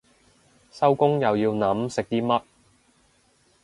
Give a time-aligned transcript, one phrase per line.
[0.71, 2.41] 收工又要諗食啲乜